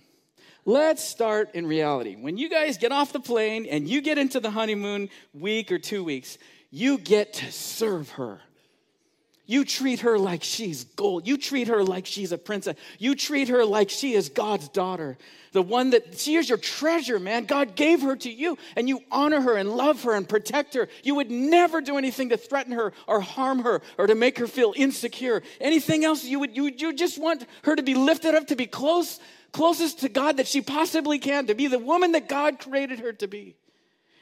[0.66, 2.16] let's start in reality.
[2.16, 5.78] When you guys get off the plane and you get into the honeymoon week or
[5.78, 6.38] two weeks,
[6.72, 8.42] you get to serve her.
[9.46, 11.28] You treat her like she's gold.
[11.28, 12.78] You treat her like she's a princess.
[13.00, 15.18] You treat her like she is God's daughter.
[15.52, 17.46] The one that she is your treasure, man.
[17.46, 20.88] God gave her to you, and you honor her and love her and protect her.
[21.04, 24.48] You would never do anything to threaten her or harm her or to make her
[24.48, 25.44] feel insecure.
[25.60, 28.68] Anything else, you would you, you just want her to be lifted up, to be
[28.68, 29.20] close,
[29.52, 33.12] closest to God that she possibly can, to be the woman that God created her
[33.14, 33.56] to be.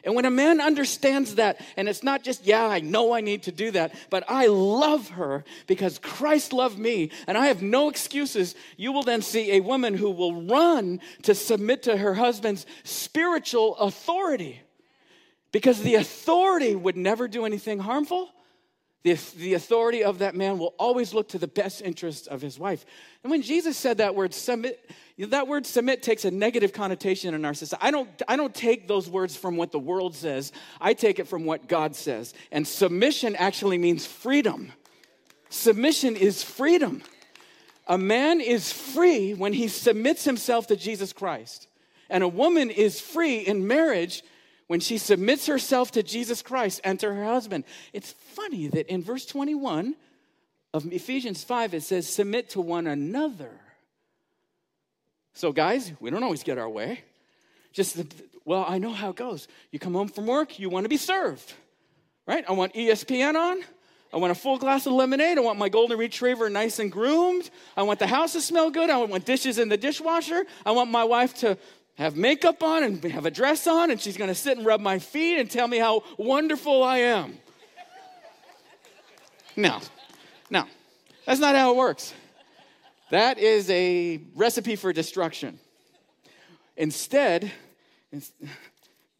[0.03, 3.43] And when a man understands that, and it's not just, yeah, I know I need
[3.43, 7.89] to do that, but I love her because Christ loved me and I have no
[7.89, 12.65] excuses, you will then see a woman who will run to submit to her husband's
[12.83, 14.61] spiritual authority.
[15.51, 18.29] Because the authority would never do anything harmful.
[19.03, 22.59] The, the authority of that man will always look to the best interest of his
[22.59, 22.85] wife.
[23.23, 27.45] And when Jesus said that word, submit, that word submit takes a negative connotation in
[27.45, 27.85] our society.
[27.85, 31.29] I don't, I don't take those words from what the world says, I take it
[31.29, 32.33] from what God says.
[32.51, 34.73] And submission actually means freedom.
[35.49, 37.01] Submission is freedom.
[37.87, 41.67] A man is free when he submits himself to Jesus Christ.
[42.09, 44.23] And a woman is free in marriage
[44.69, 47.65] when she submits herself to Jesus Christ and to her husband.
[47.91, 49.95] It's funny that in verse 21
[50.73, 53.51] of Ephesians 5, it says, Submit to one another
[55.39, 57.01] so, guys, we don't always get our way.
[57.71, 57.97] Just,
[58.43, 59.47] well, I know how it goes.
[59.71, 61.53] You come home from work, you want to be served,
[62.27, 62.43] right?
[62.45, 63.61] I want ESPN on.
[64.11, 65.37] I want a full glass of lemonade.
[65.37, 67.49] I want my golden retriever nice and groomed.
[67.77, 68.89] I want the house to smell good.
[68.89, 70.43] I want dishes in the dishwasher.
[70.65, 71.57] I want my wife to
[71.99, 74.79] have makeup on and have a dress on, and she's going to sit and rub
[74.79, 77.37] my feet and tell me how wonderful I am.
[79.55, 79.81] No,
[80.49, 80.63] no,
[81.25, 82.13] that's not how it works.
[83.11, 85.59] That is a recipe for destruction.
[86.77, 87.51] Instead,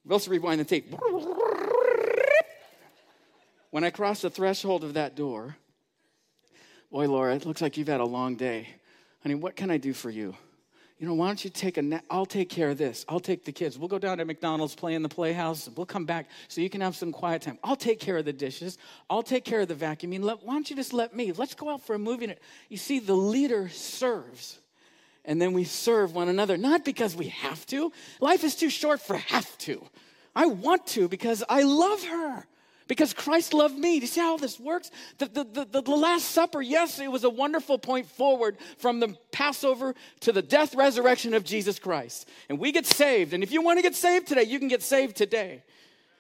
[0.06, 0.96] let's rewind the tape.
[3.72, 5.58] When I cross the threshold of that door,
[6.90, 8.70] boy, Laura, it looks like you've had a long day.
[9.22, 10.36] Honey, what can I do for you?
[11.00, 12.04] You know, why don't you take a nap?
[12.10, 13.06] I'll take care of this.
[13.08, 13.80] I'll take the kids.
[13.80, 15.70] We'll go down to McDonald's, play in the playhouse.
[15.74, 17.58] We'll come back so you can have some quiet time.
[17.64, 18.78] I'll take care of the dishes.
[19.10, 20.22] I'll take care of the vacuuming.
[20.22, 21.32] Let, why don't you just let me?
[21.32, 22.36] Let's go out for a movie.
[22.68, 24.60] You see, the leader serves.
[25.26, 27.92] and then we serve one another, not because we have to.
[28.20, 29.86] Life is too short for have to.
[30.36, 32.46] I want to because I love her
[32.90, 34.00] because Christ loved me.
[34.00, 34.90] Do you see how this works?
[35.20, 39.16] The, the, the, the, Last Supper, yes, it was a wonderful point forward from the
[39.32, 42.28] Passover to the death, resurrection of Jesus Christ.
[42.50, 43.34] And we get saved.
[43.34, 45.64] And if you want to get saved today, you can get saved today.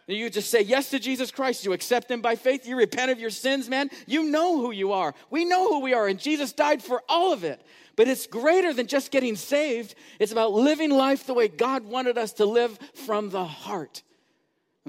[0.05, 1.65] You just say yes to Jesus Christ.
[1.65, 2.67] You accept Him by faith.
[2.67, 3.89] You repent of your sins, man.
[4.05, 5.15] You know who you are.
[5.31, 7.61] We know who we are, and Jesus died for all of it.
[7.95, 12.17] But it's greater than just getting saved, it's about living life the way God wanted
[12.17, 14.03] us to live from the heart.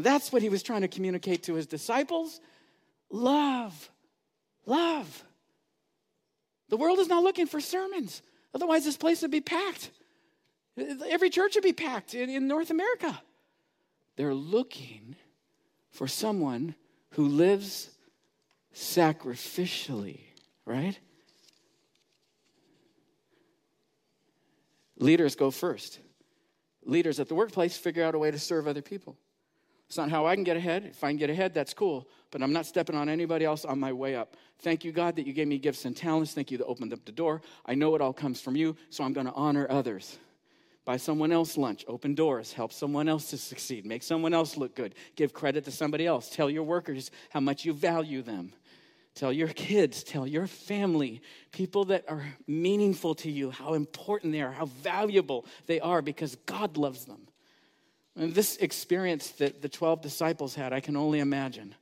[0.02, 2.40] That's what he was trying to communicate to his disciples
[3.10, 3.90] love.
[4.66, 5.24] Love.
[6.68, 8.22] The world is not looking for sermons.
[8.54, 9.90] Otherwise, this place would be packed.
[11.08, 13.20] Every church would be packed in, in North America.
[14.16, 15.16] They're looking
[15.90, 16.74] for someone
[17.10, 17.90] who lives
[18.74, 20.20] sacrificially,
[20.64, 20.98] right?
[24.98, 25.98] Leaders go first.
[26.84, 29.16] Leaders at the workplace figure out a way to serve other people.
[29.90, 30.84] It's not how I can get ahead.
[30.84, 32.06] If I can get ahead, that's cool.
[32.30, 34.36] But I'm not stepping on anybody else on my way up.
[34.60, 36.32] Thank you, God, that you gave me gifts and talents.
[36.32, 37.42] Thank you that opened up the door.
[37.66, 40.16] I know it all comes from you, so I'm going to honor others.
[40.84, 44.76] Buy someone else lunch, open doors, help someone else to succeed, make someone else look
[44.76, 48.52] good, give credit to somebody else, tell your workers how much you value them.
[49.16, 54.40] Tell your kids, tell your family, people that are meaningful to you, how important they
[54.40, 57.26] are, how valuable they are because God loves them.
[58.20, 61.74] And this experience that the 12 disciples had, I can only imagine.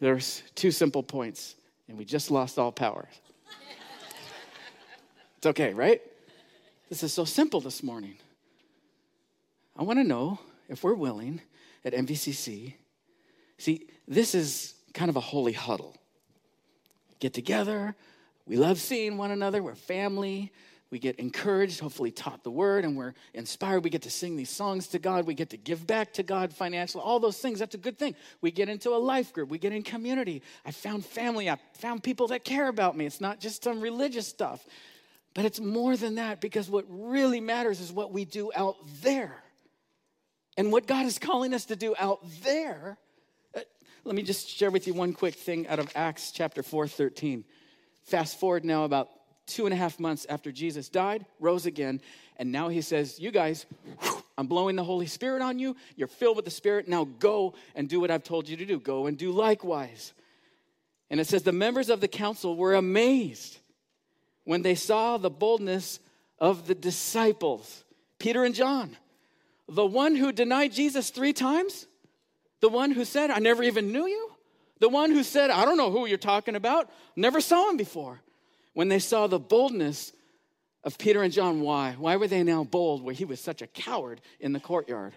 [0.00, 1.54] There's two simple points,
[1.86, 3.06] and we just lost all power.
[5.36, 6.00] it's okay, right?
[6.88, 8.14] This is so simple this morning.
[9.76, 10.38] I want to know
[10.70, 11.42] if we're willing
[11.84, 12.72] at MVCC.
[13.58, 15.94] See, this is kind of a holy huddle.
[17.18, 17.94] Get together,
[18.46, 20.52] we love seeing one another, we're family,
[20.90, 23.84] we get encouraged, hopefully taught the word, and we're inspired.
[23.84, 25.24] We get to sing these songs to God.
[25.24, 27.04] We get to give back to God financially.
[27.04, 28.16] All those things, that's a good thing.
[28.40, 29.50] We get into a life group.
[29.50, 30.42] We get in community.
[30.66, 31.48] I found family.
[31.48, 33.06] I found people that care about me.
[33.06, 34.66] It's not just some religious stuff,
[35.32, 39.44] but it's more than that because what really matters is what we do out there.
[40.56, 42.98] And what God is calling us to do out there.
[43.54, 43.60] Uh,
[44.02, 47.44] let me just share with you one quick thing out of Acts chapter 4 13.
[48.02, 49.08] Fast forward now about
[49.46, 52.00] two and a half months after Jesus died, rose again,
[52.40, 53.66] and now he says, You guys,
[54.38, 55.76] I'm blowing the Holy Spirit on you.
[55.96, 56.88] You're filled with the Spirit.
[56.88, 58.80] Now go and do what I've told you to do.
[58.80, 60.14] Go and do likewise.
[61.10, 63.58] And it says, The members of the council were amazed
[64.44, 66.00] when they saw the boldness
[66.38, 67.84] of the disciples,
[68.18, 68.96] Peter and John.
[69.68, 71.86] The one who denied Jesus three times,
[72.60, 74.32] the one who said, I never even knew you,
[74.78, 78.20] the one who said, I don't know who you're talking about, never saw him before
[78.74, 80.12] when they saw the boldness
[80.84, 81.60] of Peter and John.
[81.60, 81.94] Why?
[81.98, 85.14] Why were they now bold where he was such a coward in the courtyard?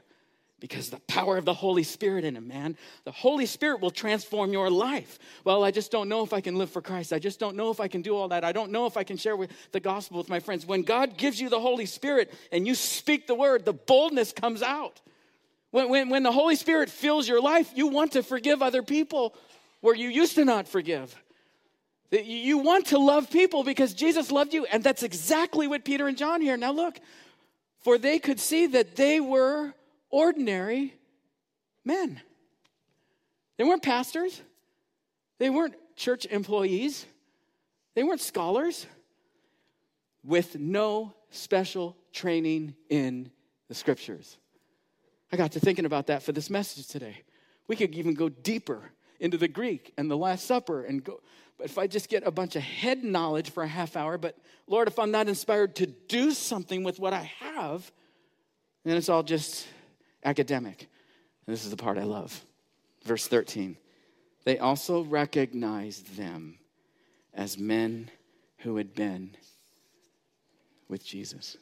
[0.59, 2.77] Because the power of the Holy Spirit in him, man.
[3.03, 5.19] The Holy Spirit will transform your life.
[5.43, 7.11] Well, I just don't know if I can live for Christ.
[7.11, 8.45] I just don't know if I can do all that.
[8.45, 10.65] I don't know if I can share with the gospel with my friends.
[10.65, 14.61] When God gives you the Holy Spirit and you speak the word, the boldness comes
[14.61, 15.01] out.
[15.71, 19.35] When, when, when the Holy Spirit fills your life, you want to forgive other people
[19.81, 21.13] where you used to not forgive.
[22.21, 24.65] You want to love people because Jesus loved you.
[24.65, 26.57] And that's exactly what Peter and John here.
[26.57, 26.99] Now look,
[27.79, 29.73] for they could see that they were
[30.09, 30.93] ordinary
[31.83, 32.21] men.
[33.57, 34.41] They weren't pastors,
[35.39, 37.05] they weren't church employees,
[37.95, 38.87] they weren't scholars
[40.23, 43.29] with no special training in
[43.67, 44.37] the scriptures.
[45.31, 47.23] I got to thinking about that for this message today.
[47.67, 51.21] We could even go deeper into the Greek and the Last Supper and go
[51.59, 54.37] if I just get a bunch of head knowledge for a half hour, but
[54.67, 57.91] Lord, if I'm not inspired to do something with what I have,
[58.83, 59.67] then it's all just
[60.23, 60.87] academic.
[61.45, 62.43] And this is the part I love.
[63.05, 63.77] Verse 13.
[64.45, 66.57] They also recognized them
[67.33, 68.09] as men
[68.59, 69.35] who had been
[70.87, 71.57] with Jesus.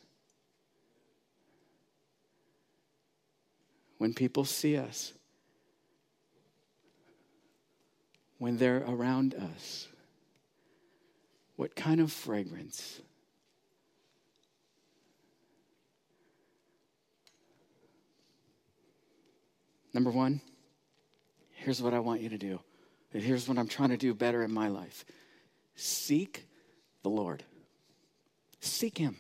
[3.98, 5.14] When people see us,
[8.42, 9.88] when they're around us?
[11.58, 13.00] What kind of fragrance?
[19.94, 20.42] Number one,
[21.52, 22.60] here's what I want you to do.
[23.14, 25.06] And Here's what I'm trying to do better in my life
[25.76, 26.48] seek
[27.04, 27.44] the Lord.
[28.60, 29.18] Seek Him.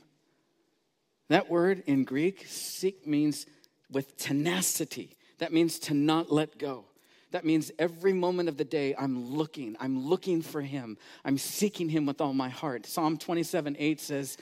[1.27, 3.45] That word in Greek, seek, means
[3.87, 5.15] with tenacity.
[5.37, 6.85] That means to not let go
[7.31, 9.75] That means every moment of the day, I'm looking.
[9.79, 10.97] I'm looking for Him.
[11.23, 12.85] I'm seeking Him with all my heart.
[12.85, 14.37] Psalm 27 8 says,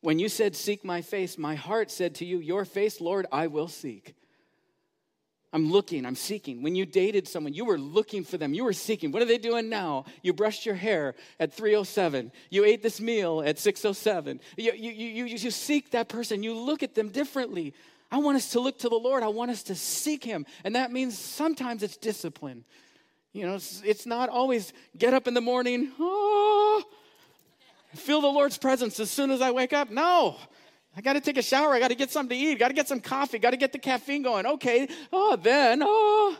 [0.00, 3.46] When you said, Seek my face, my heart said to you, Your face, Lord, I
[3.46, 4.14] will seek.
[5.52, 6.62] I'm looking, I'm seeking.
[6.62, 8.52] When you dated someone, you were looking for them.
[8.52, 9.12] You were seeking.
[9.12, 10.04] What are they doing now?
[10.22, 12.32] You brushed your hair at 307.
[12.50, 14.40] You ate this meal at 607.
[14.58, 16.42] You, you, you, you, seek that person.
[16.42, 17.72] You look at them differently.
[18.10, 19.22] I want us to look to the Lord.
[19.22, 20.46] I want us to seek Him.
[20.64, 22.64] And that means sometimes it's discipline.
[23.32, 26.82] You know, it's, it's not always get up in the morning, oh,
[27.94, 29.90] feel the Lord's presence as soon as I wake up.
[29.90, 30.36] No.
[30.96, 31.74] I got to take a shower.
[31.74, 32.58] I got to get something to eat.
[32.58, 33.38] Got to get some coffee.
[33.38, 34.46] Got to get the caffeine going.
[34.46, 34.88] Okay.
[35.12, 36.36] Oh, then, oh.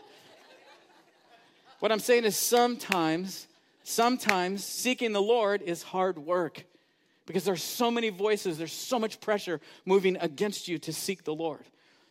[1.79, 3.47] What I'm saying is sometimes,
[3.83, 6.65] sometimes seeking the Lord is hard work
[7.29, 11.33] because there's so many voices, there's so much pressure moving against you to seek the
[11.33, 11.63] Lord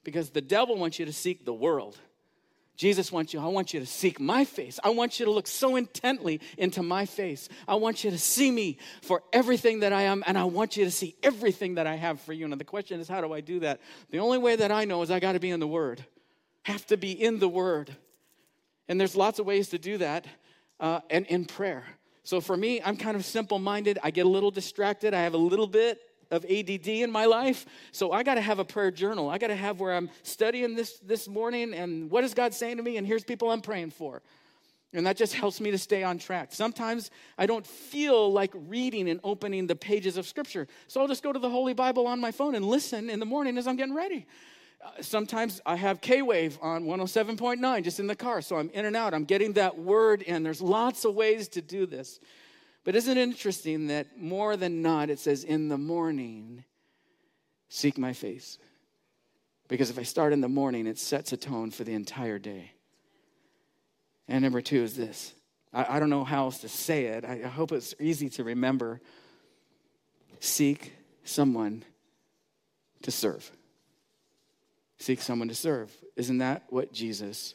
[0.05, 1.99] because the devil wants you to seek the world.
[2.77, 4.79] Jesus wants you, I want you to seek my face.
[4.85, 7.49] I want you to look so intently into my face.
[7.67, 10.85] I want you to see me for everything that I am, and I want you
[10.85, 12.45] to see everything that I have for you.
[12.45, 13.81] And the question is, how do I do that?
[14.11, 16.05] The only way that I know is I got to be in the Word.
[16.63, 17.97] Have to be in the Word.
[18.87, 20.27] And there's lots of ways to do that,
[20.79, 21.87] uh, and in prayer.
[22.29, 23.99] So for me, I'm kind of simple minded.
[24.03, 25.15] I get a little distracted.
[25.15, 27.65] I have a little bit of ADD in my life.
[27.91, 29.31] So I got to have a prayer journal.
[29.31, 32.77] I got to have where I'm studying this this morning and what is God saying
[32.77, 34.21] to me and here's people I'm praying for.
[34.93, 36.53] And that just helps me to stay on track.
[36.53, 40.69] Sometimes I don't feel like reading and opening the pages of Scripture.
[40.87, 43.27] So I'll just go to the Holy Bible on my phone and listen in the
[43.27, 44.27] morning as I'm getting ready.
[44.85, 48.41] Uh, sometimes I have K Wave on 107.9 just in the car.
[48.43, 49.15] So I'm in and out.
[49.15, 50.43] I'm getting that word in.
[50.43, 52.21] There's lots of ways to do this.
[52.85, 56.65] But isn't it interesting that more than not, it says, in the morning,
[57.69, 58.59] seek my face?
[59.69, 62.73] Because if I start in the morning, it sets a tone for the entire day.
[64.27, 65.35] And number two is this
[65.73, 67.25] I, I don't know how else to say it.
[67.25, 69.01] I, I hope it's easy to remember.
[70.41, 70.93] Seek
[71.25, 71.85] someone
[73.03, 73.51] to serve.
[74.99, 75.93] Seek someone to serve.
[76.17, 77.55] Isn't that what Jesus?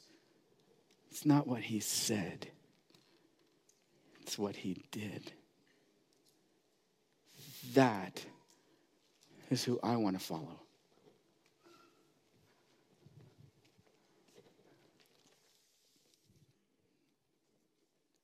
[1.12, 2.48] It's not what he said.
[4.22, 5.32] It's what he did.
[7.74, 8.24] That
[9.50, 10.60] is who I want to follow.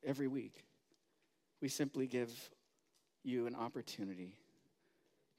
[0.05, 0.63] Every week,
[1.61, 2.31] we simply give
[3.23, 4.33] you an opportunity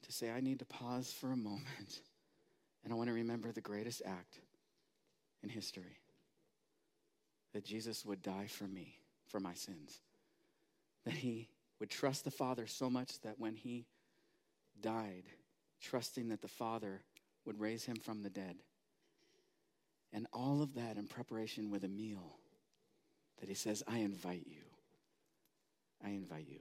[0.03, 2.01] to say, I need to pause for a moment
[2.83, 4.39] and I want to remember the greatest act
[5.43, 5.99] in history
[7.53, 8.95] that Jesus would die for me,
[9.27, 10.01] for my sins
[11.05, 11.47] that he
[11.79, 13.85] would trust the Father so much that when he
[14.81, 15.23] died,
[15.81, 17.01] trusting that the Father
[17.45, 18.57] would raise him from the dead.
[20.13, 22.37] And all of that in preparation with a meal
[23.39, 24.63] that he says, I invite you.
[26.05, 26.59] I invite you.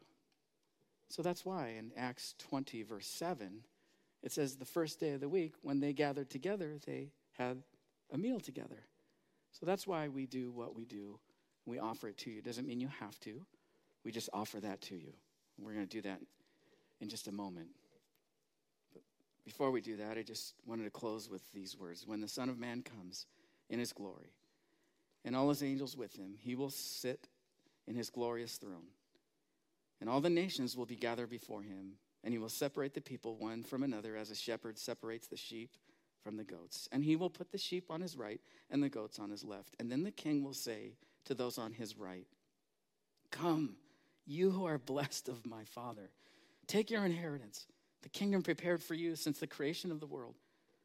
[1.08, 3.62] So that's why in Acts 20, verse 7,
[4.22, 7.62] it says the first day of the week, when they gathered together, they had
[8.12, 8.84] a meal together.
[9.52, 11.18] So that's why we do what we do.
[11.66, 12.42] We offer it to you.
[12.42, 13.44] Doesn't mean you have to
[14.04, 15.12] we just offer that to you.
[15.58, 16.20] We're going to do that
[17.00, 17.68] in just a moment.
[18.92, 19.02] But
[19.44, 22.48] before we do that, I just wanted to close with these words When the Son
[22.48, 23.26] of Man comes
[23.68, 24.32] in his glory,
[25.24, 27.28] and all his angels with him, he will sit
[27.86, 28.88] in his glorious throne.
[30.00, 31.92] And all the nations will be gathered before him,
[32.24, 35.76] and he will separate the people one from another as a shepherd separates the sheep
[36.22, 36.88] from the goats.
[36.92, 38.40] And he will put the sheep on his right
[38.70, 39.74] and the goats on his left.
[39.78, 40.92] And then the king will say
[41.24, 42.26] to those on his right,
[43.30, 43.76] Come
[44.26, 46.10] you who are blessed of my Father,
[46.66, 47.66] take your inheritance,
[48.02, 50.34] the kingdom prepared for you since the creation of the world.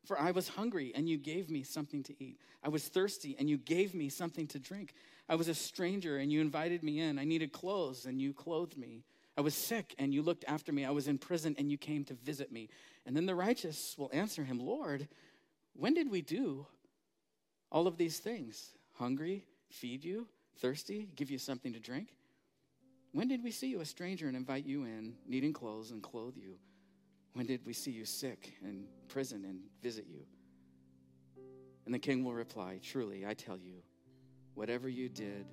[0.05, 2.39] For I was hungry, and you gave me something to eat.
[2.63, 4.93] I was thirsty, and you gave me something to drink.
[5.27, 7.17] I was a stranger, and you invited me in.
[7.17, 9.03] I needed clothes, and you clothed me.
[9.37, 10.85] I was sick, and you looked after me.
[10.85, 12.69] I was in prison, and you came to visit me.
[13.05, 15.07] And then the righteous will answer him, Lord,
[15.73, 16.65] when did we do
[17.71, 18.71] all of these things?
[18.93, 20.27] Hungry, feed you,
[20.59, 22.15] thirsty, give you something to drink?
[23.11, 26.37] When did we see you a stranger and invite you in, needing clothes and clothe
[26.37, 26.55] you?
[27.33, 30.25] When did we see you sick and prison and visit you?
[31.85, 33.83] And the king will reply, Truly, I tell you,
[34.53, 35.45] whatever you did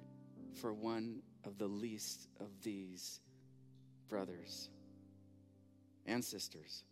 [0.60, 3.20] for one of the least of these
[4.08, 4.70] brothers
[6.06, 6.84] and sisters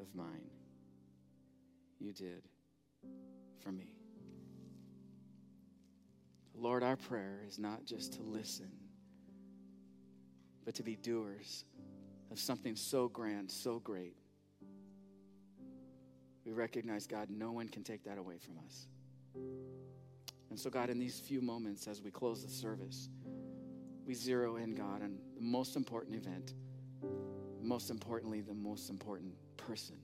[0.00, 0.50] of mine,
[1.98, 2.42] you did
[3.62, 3.94] for me.
[6.54, 8.70] Lord, our prayer is not just to listen
[10.66, 11.64] but to be doers
[12.32, 14.16] of something so grand, so great.
[16.44, 18.88] We recognize, God, no one can take that away from us.
[20.50, 23.10] And And so, God, in these few moments as we close the service,
[24.06, 26.54] we zero in, God, on the most important event,
[27.60, 29.96] most importantly, the most important person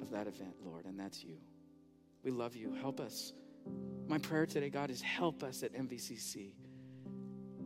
[0.00, 1.36] of that event, Lord, and that's you.
[2.22, 2.72] We love you.
[2.80, 3.32] Help us.
[4.06, 6.52] My prayer today, God, is help us at MVCC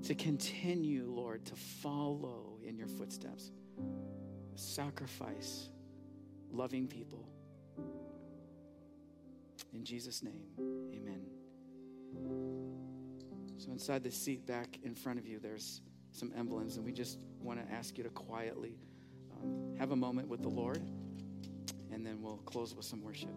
[0.02, 3.50] to continue, Lord, to follow in your footsteps,
[4.54, 5.68] sacrifice,
[6.50, 7.28] loving people.
[9.74, 10.46] In Jesus' name,
[10.94, 11.26] amen.
[13.58, 15.82] So, inside the seat back in front of you, there's
[16.16, 18.78] some emblems, and we just want to ask you to quietly
[19.32, 20.82] um, have a moment with the Lord,
[21.92, 23.34] and then we'll close with some worship.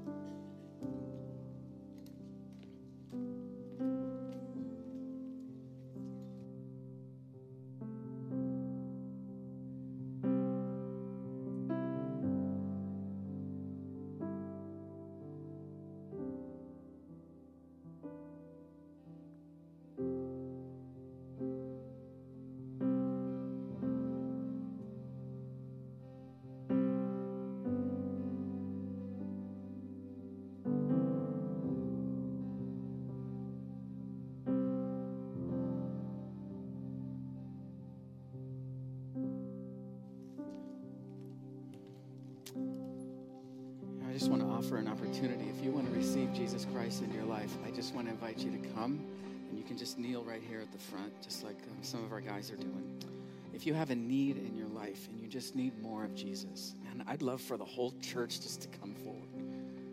[44.70, 45.49] Offer an opportunity.
[45.49, 48.38] If you want to receive Jesus Christ in your life, I just want to invite
[48.38, 49.03] you to come
[49.49, 52.11] and you can just kneel right here at the front, just like um, some of
[52.11, 53.03] our guys are doing.
[53.51, 56.76] If you have a need in your life and you just need more of Jesus,
[56.91, 59.30] and I'd love for the whole church just to come forward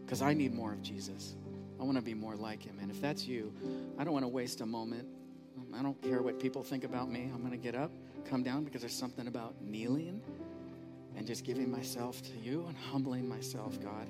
[0.05, 1.37] because I need more of Jesus.
[1.81, 2.79] I want to be more like him.
[2.79, 3.55] And if that's you,
[3.99, 5.09] I don't want to waste a moment.
[5.75, 7.31] I don't care what people think about me.
[7.33, 7.93] I'm going to get up,
[8.29, 10.21] come down because there's something about kneeling
[11.17, 14.07] and just giving myself to you and humbling myself, God.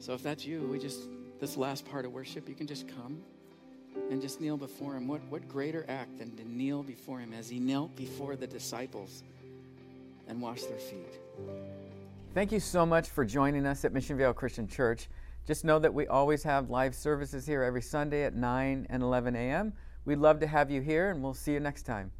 [0.00, 1.08] So if that's you, we just,
[1.40, 3.20] this last part of worship, you can just come
[4.10, 5.06] and just kneel before Him.
[5.06, 9.22] What, what greater act than to kneel before Him as He knelt before the disciples
[10.26, 11.20] and washed their feet?
[12.32, 15.08] Thank you so much for joining us at Mission Viejo Christian Church.
[15.46, 19.36] Just know that we always have live services here every Sunday at 9 and 11
[19.36, 19.74] a.m.
[20.06, 22.10] We'd love to have you here, and we'll see you next time.